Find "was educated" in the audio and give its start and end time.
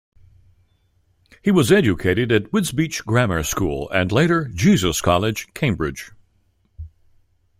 1.51-2.31